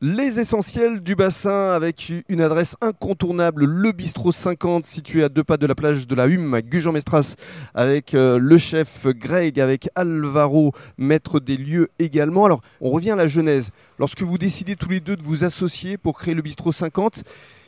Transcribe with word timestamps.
Les 0.00 0.38
essentiels 0.38 1.00
du 1.00 1.16
bassin 1.16 1.72
avec 1.72 2.12
une 2.28 2.40
adresse 2.40 2.76
incontournable, 2.80 3.64
le 3.64 3.90
bistrot 3.90 4.30
50 4.30 4.86
situé 4.86 5.24
à 5.24 5.28
deux 5.28 5.42
pas 5.42 5.56
de 5.56 5.66
la 5.66 5.74
plage 5.74 6.06
de 6.06 6.14
la 6.14 6.28
Hume 6.28 6.54
à 6.54 6.62
Gujan-Mestras 6.62 7.34
avec 7.74 8.14
euh, 8.14 8.38
le 8.38 8.58
chef 8.58 9.08
Greg, 9.08 9.58
avec 9.58 9.90
Alvaro, 9.96 10.70
maître 10.98 11.40
des 11.40 11.56
lieux 11.56 11.88
également. 11.98 12.44
Alors 12.44 12.60
on 12.80 12.90
revient 12.90 13.10
à 13.10 13.16
la 13.16 13.26
genèse. 13.26 13.72
Lorsque 13.98 14.22
vous 14.22 14.38
décidez 14.38 14.76
tous 14.76 14.88
les 14.88 15.00
deux 15.00 15.16
de 15.16 15.22
vous 15.24 15.42
associer 15.42 15.96
pour 15.96 16.16
créer 16.16 16.34
le 16.34 16.42
bistrot 16.42 16.70
50, 16.70 17.24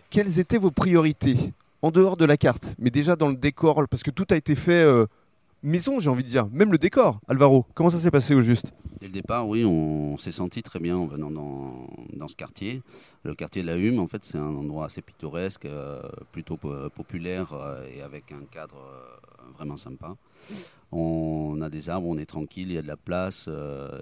quelles 0.08 0.38
étaient 0.38 0.56
vos 0.56 0.70
priorités? 0.70 1.36
En 1.82 1.90
dehors 1.90 2.16
de 2.16 2.26
la 2.26 2.36
carte, 2.36 2.76
mais 2.78 2.90
déjà 2.90 3.16
dans 3.16 3.28
le 3.28 3.36
décor, 3.36 3.82
parce 3.90 4.04
que 4.04 4.10
tout 4.12 4.26
a 4.30 4.36
été 4.36 4.54
fait 4.54 4.84
euh, 4.84 5.06
maison, 5.64 5.98
j'ai 5.98 6.10
envie 6.10 6.22
de 6.22 6.28
dire, 6.28 6.46
même 6.52 6.70
le 6.70 6.78
décor. 6.78 7.18
Alvaro, 7.26 7.66
comment 7.74 7.90
ça 7.90 7.98
s'est 7.98 8.12
passé 8.12 8.36
au 8.36 8.40
juste? 8.40 8.72
Dès 9.00 9.06
le 9.06 9.14
départ, 9.14 9.48
oui, 9.48 9.64
on 9.64 10.18
s'est 10.18 10.30
senti 10.32 10.62
très 10.62 10.78
bien 10.78 10.94
en 10.94 11.06
venant 11.06 11.30
dans, 11.30 12.28
ce 12.28 12.36
quartier. 12.36 12.82
Le 13.22 13.34
quartier 13.34 13.62
de 13.62 13.66
la 13.66 13.78
Hume, 13.78 13.98
en 13.98 14.06
fait, 14.06 14.26
c'est 14.26 14.36
un 14.36 14.54
endroit 14.54 14.84
assez 14.86 15.00
pittoresque, 15.00 15.64
euh, 15.64 16.02
plutôt 16.32 16.58
populaire 16.58 17.54
euh, 17.54 17.86
et 17.86 18.02
avec 18.02 18.30
un 18.30 18.44
cadre 18.50 18.76
euh, 18.76 19.52
vraiment 19.56 19.78
sympa. 19.78 20.16
On 20.92 21.62
a 21.62 21.70
des 21.70 21.88
arbres, 21.88 22.08
on 22.08 22.18
est 22.18 22.26
tranquille, 22.26 22.68
il 22.68 22.74
y 22.74 22.78
a 22.78 22.82
de 22.82 22.88
la 22.88 22.98
place 22.98 23.48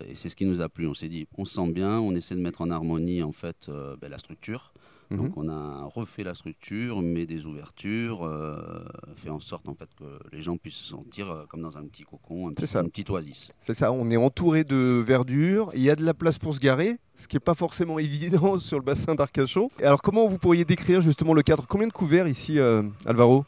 et 0.09 0.17
c'est 0.17 0.31
ce 0.31 0.35
qui 0.35 0.47
nous 0.47 0.61
a 0.63 0.69
plu. 0.69 0.89
On 0.89 0.95
s'est 0.95 1.09
dit, 1.09 1.29
on 1.37 1.45
se 1.45 1.55
sent 1.55 1.71
bien, 1.71 2.01
on 2.01 2.15
essaie 2.17 2.35
de 2.35 2.41
mettre 2.41 2.63
en 2.63 2.71
harmonie 2.71 3.23
en 3.23 3.33
fait 3.33 3.71
ben, 4.01 4.09
la 4.09 4.19
structure. 4.19 4.73
Donc 5.11 5.37
mhm. 5.37 5.45
on 5.45 5.49
a 5.49 5.85
refait 5.85 6.23
la 6.23 6.35
structure, 6.35 7.01
met 7.01 7.25
des 7.25 7.47
ouvertures, 7.47 8.27
euh, 8.27 8.85
fait 9.17 9.31
en 9.31 9.41
sorte 9.41 9.67
en 9.67 9.75
fait 9.75 9.89
que 9.99 10.05
les 10.33 10.43
gens 10.43 10.59
puissent 10.59 10.75
se 10.75 10.91
sentir 10.91 11.31
euh, 11.31 11.45
comme 11.49 11.63
dans 11.63 11.79
un 11.79 11.85
petit 11.85 12.03
cocon, 12.03 12.49
un 12.49 12.53
petit, 12.53 12.77
une 12.77 12.91
petite 12.91 13.09
oasis. 13.09 13.49
C'est 13.59 13.73
ça, 13.73 13.91
on 13.91 14.11
est 14.11 14.19
entouré 14.19 14.65
de 14.65 15.03
verdure, 15.05 15.71
il 15.75 15.81
y 15.81 15.89
a 15.89 15.97
de 15.97 16.05
la 16.05 16.13
place 16.13 16.39
pour 16.39 16.55
se 16.55 16.61
garer, 16.61 16.99
ce 17.15 17.27
qui 17.27 17.37
n'est 17.37 17.41
pas 17.41 17.55
forcément 17.55 17.99
évident 17.99 18.61
sur 18.61 18.79
le 18.79 18.85
bassin 18.85 19.15
d'Arcachon. 19.15 19.71
Alors 19.83 20.03
comment 20.03 20.27
vous 20.27 20.39
pourriez 20.39 20.67
décrire 20.67 21.01
justement 21.01 21.33
le 21.33 21.43
cadre? 21.43 21.67
Combien 21.67 21.87
de 21.87 21.93
couverts 21.93 22.29
ici, 22.29 22.59
euh, 22.59 22.83
Alvaro? 23.07 23.47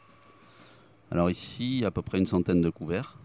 Alors 1.11 1.29
ici, 1.29 1.83
à 1.85 1.91
peu 1.91 2.01
près 2.01 2.17
une 2.17 2.27
centaine 2.27 2.61
de 2.61 2.69
couverts. 2.71 3.20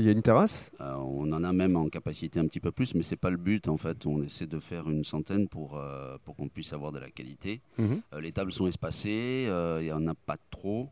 Il 0.00 0.06
y 0.06 0.08
a 0.08 0.12
une 0.12 0.22
terrasse 0.22 0.70
euh, 0.80 0.94
On 0.94 1.30
en 1.30 1.44
a 1.44 1.52
même 1.52 1.76
en 1.76 1.90
capacité 1.90 2.40
un 2.40 2.46
petit 2.46 2.58
peu 2.58 2.72
plus, 2.72 2.94
mais 2.94 3.02
c'est 3.02 3.16
pas 3.16 3.28
le 3.28 3.36
but 3.36 3.68
en 3.68 3.76
fait. 3.76 4.06
On 4.06 4.22
essaie 4.22 4.46
de 4.46 4.58
faire 4.58 4.88
une 4.88 5.04
centaine 5.04 5.46
pour, 5.46 5.76
euh, 5.76 6.16
pour 6.24 6.36
qu'on 6.36 6.48
puisse 6.48 6.72
avoir 6.72 6.90
de 6.90 6.98
la 6.98 7.10
qualité. 7.10 7.60
Mhm. 7.76 8.00
Euh, 8.14 8.20
les 8.22 8.32
tables 8.32 8.50
sont 8.50 8.66
espacées, 8.66 9.46
il 9.46 9.84
n'y 9.84 9.92
en 9.92 10.06
a 10.06 10.14
pas 10.14 10.38
trop. 10.50 10.88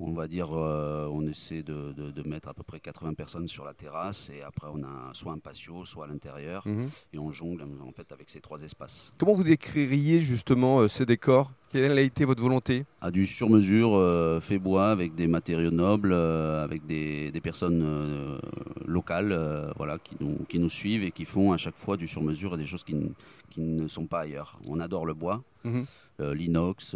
On 0.00 0.10
va 0.10 0.26
dire, 0.26 0.50
on 0.50 1.24
essaie 1.28 1.62
de, 1.62 1.92
de, 1.92 2.28
mettre 2.28 2.48
à 2.48 2.54
peu 2.54 2.64
près 2.64 2.80
80 2.80 3.14
personnes 3.14 3.46
sur 3.46 3.64
la 3.64 3.74
terrasse 3.74 4.28
et 4.30 4.42
après 4.42 4.66
on 4.72 4.82
a 4.82 5.14
soit 5.14 5.32
un 5.32 5.38
patio, 5.38 5.84
soit 5.84 6.06
à 6.06 6.08
l'intérieur 6.08 6.66
mhm. 6.66 6.88
et 7.12 7.18
on 7.18 7.30
jongle 7.30 7.62
en 7.62 7.92
fait 7.92 8.10
avec 8.10 8.28
ces 8.28 8.40
trois 8.40 8.60
espaces. 8.62 9.12
Comment 9.18 9.34
vous 9.34 9.44
décririez 9.44 10.20
justement 10.20 10.88
ces 10.88 11.06
décors? 11.06 11.52
Quelle 11.70 11.98
a 11.98 12.00
été 12.00 12.24
votre 12.24 12.42
volonté? 12.42 12.84
À 13.00 13.10
du 13.10 13.26
sur-mesure 13.26 13.94
euh, 13.94 14.40
fait 14.40 14.58
bois 14.58 14.90
avec 14.90 15.14
des 15.14 15.26
matériaux 15.26 15.70
nobles, 15.70 16.12
euh, 16.12 16.64
avec 16.64 16.86
des, 16.86 17.32
personnes 17.42 17.82
euh, 17.84 18.38
locales 18.86 19.72
voilà, 19.76 19.98
qui, 19.98 20.16
nous, 20.20 20.38
qui 20.48 20.58
nous 20.58 20.70
suivent 20.70 21.04
et 21.04 21.10
qui 21.10 21.24
font 21.24 21.52
à 21.52 21.56
chaque 21.56 21.76
fois 21.76 21.96
du 21.96 22.08
sur-mesure 22.08 22.54
et 22.54 22.56
des 22.58 22.66
choses 22.66 22.84
qui, 22.84 22.96
qui, 23.50 23.60
ne 23.60 23.86
sont 23.88 24.06
pas 24.06 24.20
ailleurs. 24.20 24.58
On 24.66 24.80
adore 24.80 25.06
le 25.06 25.14
bois. 25.14 25.42
Mhm. 25.64 25.86
l'inox, 26.34 26.94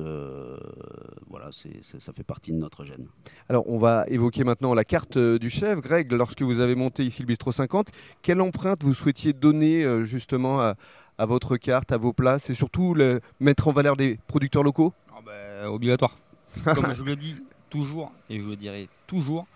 voilà, 1.28 1.50
ça 1.52 2.12
fait 2.12 2.24
partie 2.24 2.52
de 2.52 2.58
notre 2.58 2.84
gène. 2.84 3.06
Alors, 3.48 3.68
on 3.68 3.78
va 3.78 4.04
évoquer 4.08 4.44
maintenant 4.44 4.74
la 4.74 4.84
carte 4.84 5.18
du 5.18 5.50
chef. 5.50 5.80
Greg, 5.80 6.10
lorsque 6.12 6.42
vous 6.42 6.60
avez 6.60 6.74
monté 6.74 7.04
ici 7.04 7.22
le 7.22 7.26
Bistro 7.26 7.52
50, 7.52 7.88
quelle 8.22 8.40
empreinte 8.40 8.82
vous 8.82 8.94
souhaitiez 8.94 9.32
donner 9.32 10.04
justement 10.04 10.60
à, 10.60 10.76
à 11.22 11.26
votre 11.26 11.56
carte, 11.56 11.92
à 11.92 11.98
vos 11.98 12.12
places 12.12 12.50
et 12.50 12.54
surtout 12.54 12.94
le, 12.94 13.20
mettre 13.38 13.68
en 13.68 13.72
valeur 13.72 13.96
des 13.96 14.18
producteurs 14.26 14.64
locaux? 14.64 14.92
Ah 15.16 15.20
ben, 15.24 15.68
Obligatoire. 15.68 16.18
Comme 16.64 16.92
je 16.92 17.04
le 17.04 17.14
dis 17.14 17.36
toujours, 17.70 18.12
et 18.28 18.40
je 18.40 18.44
le 18.44 18.56
dirai 18.56 18.88
toujours, 19.06 19.46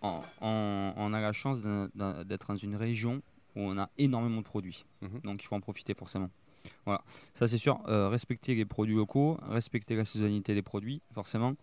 on, 0.00 1.10
a 1.12 1.20
la 1.20 1.32
chance 1.32 1.60
d'être 1.60 2.46
dans 2.48 2.56
une 2.56 2.76
région 2.76 3.20
où 3.56 3.62
on 3.62 3.78
a 3.78 3.90
énormément 3.98 4.38
de 4.38 4.44
produits. 4.44 4.84
Mhm. 5.02 5.20
Donc 5.24 5.42
il 5.42 5.46
faut 5.46 5.56
en 5.56 5.60
profiter 5.60 5.92
forcément. 5.92 6.30
Voilà, 6.84 7.02
ça 7.34 7.48
c'est 7.48 7.58
sûr. 7.58 7.80
Euh, 7.88 8.08
respecter 8.08 8.54
les 8.54 8.64
produits 8.64 8.94
locaux, 8.94 9.38
respecter 9.48 9.96
la 9.96 10.04
saisonnalité 10.04 10.54
des 10.54 10.62
produits, 10.62 11.02
forcément, 11.12 11.56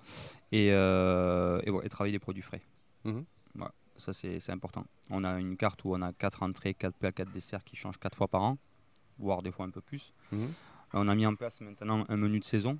et, 0.51 0.73
euh, 0.73 1.61
et, 1.63 1.89
travailler 1.89 2.11
des 2.11 2.19
produits 2.19 2.43
frais. 2.43 2.61
Mhm. 3.05 3.23
Voilà, 3.55 3.71
ça 3.95 4.11
c'est 4.11 4.51
important. 4.51 4.83
On 5.09 5.23
a 5.23 5.39
une 5.39 5.55
carte 5.55 5.85
où 5.85 5.95
on 5.95 6.01
a 6.01 6.11
4 6.11 6.43
entrées, 6.43 6.73
4 6.73 6.93
plats, 6.93 7.13
4 7.13 7.31
desserts 7.31 7.63
qui 7.63 7.77
changent 7.77 7.99
4 7.99 8.17
fois 8.17 8.27
par 8.27 8.41
an 8.41 8.57
voire 9.19 9.41
des 9.41 9.51
fois 9.51 9.65
un 9.65 9.69
peu 9.69 9.81
plus. 9.81 10.13
Mhm. 10.31 10.51
On 10.93 11.07
a 11.07 11.15
mis 11.15 11.25
en 11.25 11.35
place 11.35 11.59
maintenant 11.61 12.05
un 12.07 12.17
menu 12.17 12.39
de 12.39 12.45
saison. 12.45 12.77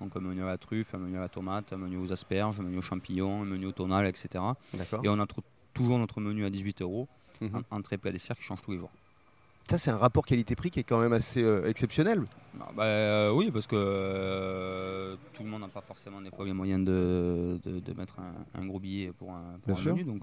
Donc 0.00 0.16
un 0.16 0.20
menu 0.20 0.42
à 0.42 0.46
la 0.46 0.58
truffe, 0.58 0.94
un 0.94 0.98
menu 0.98 1.16
à 1.16 1.20
la 1.20 1.28
tomate, 1.28 1.72
un 1.72 1.76
menu 1.76 1.96
aux 1.96 2.12
asperges, 2.12 2.58
un 2.58 2.64
menu 2.64 2.78
aux 2.78 2.82
champignons, 2.82 3.42
un 3.42 3.44
menu 3.44 3.66
au 3.66 3.72
tonal, 3.72 4.06
etc. 4.06 4.42
Et 5.02 5.08
on 5.08 5.20
a 5.20 5.26
toujours 5.74 5.98
notre 5.98 6.20
menu 6.20 6.44
à 6.44 6.50
18 6.50 6.82
euros, 6.82 7.08
mhm. 7.40 7.62
entrée 7.70 7.98
plat 7.98 8.10
dessert 8.10 8.36
qui 8.36 8.42
change 8.42 8.62
tous 8.62 8.72
les 8.72 8.78
jours. 8.78 8.90
Ça, 9.68 9.78
c'est 9.78 9.90
un 9.90 9.96
rapport 9.96 10.26
qualité-prix 10.26 10.70
qui 10.70 10.80
est 10.80 10.84
quand 10.84 10.98
même 10.98 11.12
assez 11.12 11.42
euh, 11.42 11.68
exceptionnel. 11.68 12.24
Ah, 12.64 12.70
bah, 12.74 12.84
euh, 12.84 13.32
oui, 13.32 13.50
parce 13.50 13.66
que 13.66 13.74
euh, 13.76 15.16
tout 15.32 15.42
le 15.42 15.48
monde 15.48 15.62
n'a 15.62 15.68
pas 15.68 15.80
forcément 15.80 16.20
des 16.20 16.30
fois 16.30 16.44
les 16.44 16.52
moyens 16.52 16.84
de, 16.84 17.58
de, 17.64 17.92
mettre 17.94 18.16
un, 18.54 18.66
gros 18.66 18.78
billet 18.78 19.12
pour 19.12 19.32
un, 19.32 19.58
menu. 19.66 20.04
Donc, 20.04 20.22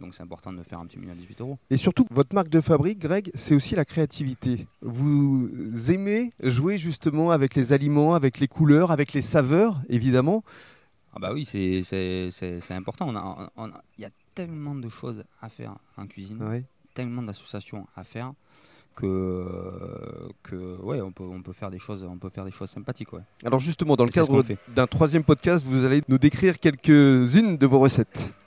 donc 0.00 0.14
c'est 0.14 0.22
important 0.22 0.52
de 0.52 0.62
faire 0.62 0.78
un 0.78 0.86
petit 0.86 0.98
menu 0.98 1.12
à 1.12 1.14
18 1.14 1.40
euros. 1.40 1.58
Et 1.70 1.76
surtout, 1.76 2.06
votre 2.10 2.34
marque 2.34 2.48
de 2.48 2.60
fabrique, 2.60 2.98
Greg, 2.98 3.30
c'est 3.34 3.54
aussi 3.54 3.74
la 3.74 3.84
créativité. 3.84 4.66
Vous 4.82 5.50
aimez 5.90 6.30
jouer 6.42 6.76
justement 6.76 7.30
avec 7.30 7.54
les 7.54 7.72
aliments, 7.72 8.14
avec 8.14 8.38
les 8.38 8.48
couleurs, 8.48 8.90
avec 8.90 9.12
les 9.12 9.22
saveurs, 9.22 9.80
évidemment. 9.88 10.44
Ah 11.14 11.18
bah 11.20 11.32
oui, 11.32 11.44
c'est 11.44 11.82
important. 12.70 13.12
Il 13.98 14.02
y 14.02 14.04
a 14.04 14.10
tellement 14.34 14.74
de 14.74 14.88
choses 14.88 15.24
à 15.40 15.48
faire 15.48 15.76
en 15.96 16.06
cuisine, 16.06 16.64
tellement 16.94 17.22
d'associations 17.22 17.86
à 17.96 18.04
faire 18.04 18.32
que, 18.94 20.28
que 20.42 20.76
ouais, 20.82 21.00
on 21.00 21.12
peut, 21.12 21.24
on 21.24 21.42
peut 21.42 21.52
faire 21.52 21.70
des 21.70 21.78
choses, 21.78 22.04
on 22.08 22.18
peut 22.18 22.28
faire 22.28 22.44
des 22.44 22.50
choses 22.50 22.70
sympathiques. 22.70 23.12
Ouais. 23.12 23.20
Alors 23.44 23.58
justement, 23.60 23.96
dans 23.96 24.04
le 24.04 24.10
cadre 24.10 24.42
d'un 24.74 24.86
troisième 24.86 25.24
podcast, 25.24 25.64
vous 25.66 25.84
allez 25.84 26.02
nous 26.08 26.18
décrire 26.18 26.58
quelques-unes 26.58 27.56
de 27.56 27.66
vos 27.66 27.80
recettes. 27.80 28.34